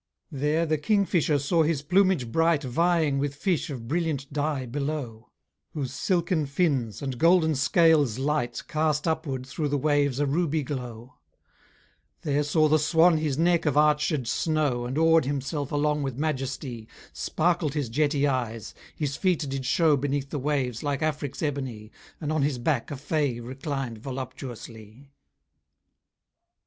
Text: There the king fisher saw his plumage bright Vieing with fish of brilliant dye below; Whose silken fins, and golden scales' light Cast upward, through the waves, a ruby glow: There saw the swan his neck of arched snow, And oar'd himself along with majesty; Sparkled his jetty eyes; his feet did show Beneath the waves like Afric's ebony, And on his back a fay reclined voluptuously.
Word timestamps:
There 0.31 0.65
the 0.65 0.79
king 0.79 1.05
fisher 1.05 1.37
saw 1.37 1.61
his 1.61 1.83
plumage 1.83 2.31
bright 2.31 2.63
Vieing 2.63 3.19
with 3.19 3.35
fish 3.35 3.69
of 3.69 3.87
brilliant 3.87 4.33
dye 4.33 4.65
below; 4.65 5.29
Whose 5.75 5.93
silken 5.93 6.47
fins, 6.47 7.03
and 7.03 7.19
golden 7.19 7.53
scales' 7.53 8.17
light 8.17 8.63
Cast 8.67 9.07
upward, 9.07 9.45
through 9.45 9.67
the 9.67 9.77
waves, 9.77 10.19
a 10.19 10.25
ruby 10.25 10.63
glow: 10.63 11.19
There 12.23 12.41
saw 12.41 12.67
the 12.67 12.79
swan 12.79 13.17
his 13.19 13.37
neck 13.37 13.67
of 13.67 13.77
arched 13.77 14.25
snow, 14.25 14.85
And 14.85 14.97
oar'd 14.97 15.25
himself 15.25 15.71
along 15.71 16.01
with 16.01 16.17
majesty; 16.17 16.87
Sparkled 17.13 17.75
his 17.75 17.87
jetty 17.87 18.25
eyes; 18.25 18.73
his 18.95 19.15
feet 19.15 19.47
did 19.47 19.67
show 19.67 19.95
Beneath 19.95 20.31
the 20.31 20.39
waves 20.39 20.81
like 20.81 21.03
Afric's 21.03 21.43
ebony, 21.43 21.91
And 22.19 22.31
on 22.31 22.41
his 22.41 22.57
back 22.57 22.89
a 22.89 22.97
fay 22.97 23.39
reclined 23.39 23.99
voluptuously. 23.99 25.11